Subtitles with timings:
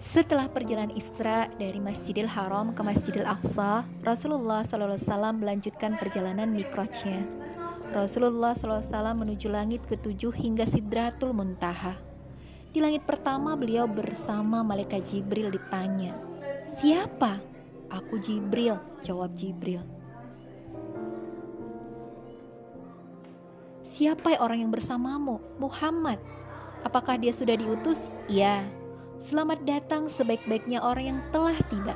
[0.00, 7.20] Setelah perjalanan Isra dari Masjidil Haram ke Masjidil Aqsa, Rasulullah SAW melanjutkan perjalanan mikrotnya.
[7.92, 8.80] Rasulullah SAW
[9.12, 12.00] menuju langit ketujuh hingga Sidratul Muntaha.
[12.72, 16.16] Di langit pertama beliau bersama malaikat Jibril ditanya,
[16.80, 17.36] "Siapa?"
[17.92, 19.84] "Aku Jibril," jawab Jibril.
[23.84, 26.16] "Siapa orang yang bersamamu?" "Muhammad."
[26.88, 28.79] "Apakah dia sudah diutus?" "Iya."
[29.20, 31.92] Selamat datang sebaik-baiknya orang yang telah tiba.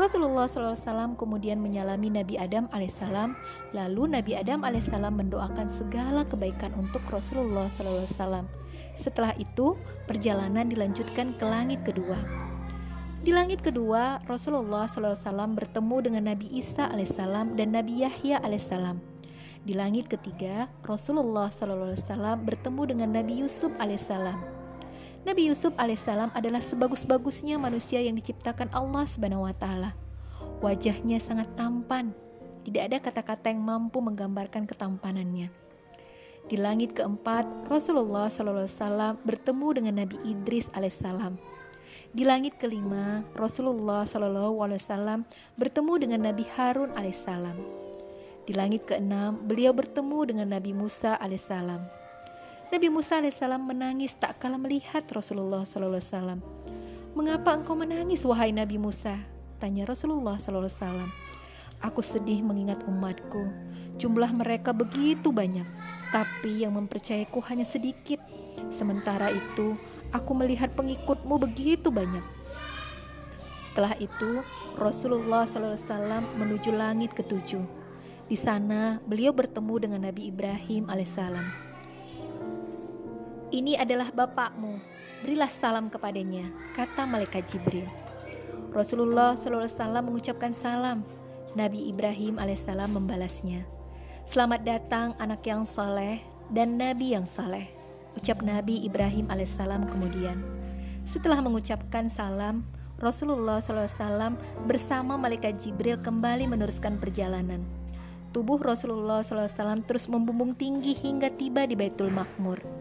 [0.00, 3.36] Rasulullah SAW kemudian menyalami Nabi Adam alaihissalam,
[3.76, 8.48] lalu Nabi Adam alaihissalam mendoakan segala kebaikan untuk Rasulullah SAW.
[8.96, 9.76] Setelah itu,
[10.08, 12.16] perjalanan dilanjutkan ke langit kedua.
[13.20, 18.96] Di langit kedua, Rasulullah SAW bertemu dengan Nabi Isa alaihissalam dan Nabi Yahya alaihissalam.
[19.68, 22.16] Di langit ketiga, Rasulullah SAW
[22.48, 24.59] bertemu dengan Nabi Yusuf alaihissalam.
[25.30, 29.94] Nabi Yusuf alaihissalam adalah sebagus-bagusnya manusia yang diciptakan Allah Subhanahu wa taala.
[30.58, 32.10] Wajahnya sangat tampan,
[32.66, 35.46] tidak ada kata-kata yang mampu menggambarkan ketampanannya.
[36.50, 41.38] Di langit keempat, Rasulullah SAW bertemu dengan Nabi Idris alaihissalam.
[42.10, 45.22] Di langit kelima, Rasulullah SAW
[45.54, 47.54] bertemu dengan Nabi Harun alaihissalam.
[48.50, 51.99] Di langit keenam, beliau bertemu dengan Nabi Musa alaihissalam.
[52.70, 56.38] Nabi Musa alaihissalam menangis tak kala melihat Rasulullah SAW.
[57.18, 59.18] Mengapa engkau menangis wahai Nabi Musa?
[59.58, 61.10] Tanya Rasulullah SAW.
[61.82, 63.50] Aku sedih mengingat umatku.
[63.98, 65.66] Jumlah mereka begitu banyak,
[66.14, 68.22] tapi yang mempercayaku hanya sedikit.
[68.70, 69.74] Sementara itu,
[70.14, 72.22] aku melihat pengikutmu begitu banyak.
[73.66, 74.46] Setelah itu,
[74.78, 77.66] Rasulullah SAW menuju langit ketujuh.
[78.30, 81.69] Di sana, beliau bertemu dengan Nabi Ibrahim alaihissalam.
[83.50, 84.78] Ini adalah bapakmu,
[85.26, 87.82] berilah salam kepadanya, kata malaikat Jibril.
[88.70, 89.66] Rasulullah SAW
[90.06, 91.02] mengucapkan salam.
[91.58, 93.66] Nabi Ibrahim alaihissalam membalasnya.
[94.22, 96.22] Selamat datang anak yang saleh
[96.54, 97.66] dan nabi yang saleh.
[98.14, 100.38] Ucap Nabi Ibrahim alaihissalam kemudian.
[101.02, 102.62] Setelah mengucapkan salam,
[103.02, 104.38] Rasulullah SAW
[104.70, 107.66] bersama malaikat Jibril kembali meneruskan perjalanan.
[108.30, 112.79] Tubuh Rasulullah SAW terus membumbung tinggi hingga tiba di Baitul Makmur.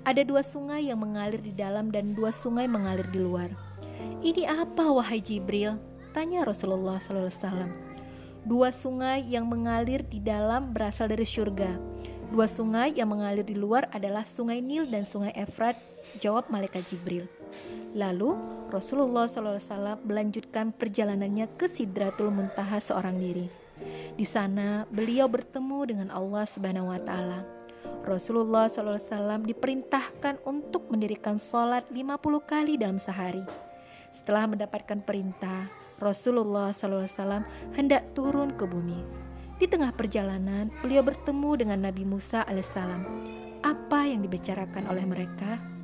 [0.00, 3.52] Ada dua sungai yang mengalir di dalam dan dua sungai mengalir di luar.
[4.24, 5.76] Ini apa wahai Jibril?
[6.16, 7.68] Tanya Rasulullah SAW.
[8.48, 11.76] Dua sungai yang mengalir di dalam berasal dari surga.
[12.32, 15.76] Dua sungai yang mengalir di luar adalah sungai Nil dan sungai Efrat,
[16.22, 17.28] jawab malaikat Jibril.
[17.92, 18.38] Lalu
[18.70, 23.50] Rasulullah SAW melanjutkan perjalanannya ke Sidratul Muntaha seorang diri.
[24.16, 27.59] Di sana beliau bertemu dengan Allah Subhanahu wa taala.
[28.04, 33.44] Rasulullah SAW diperintahkan untuk mendirikan sholat 50 kali dalam sehari.
[34.10, 35.70] Setelah mendapatkan perintah,
[36.00, 37.44] Rasulullah SAW
[37.76, 39.04] hendak turun ke bumi.
[39.60, 43.04] Di tengah perjalanan, beliau bertemu dengan Nabi Musa alaihissalam.
[43.60, 45.79] Apa yang dibicarakan oleh mereka?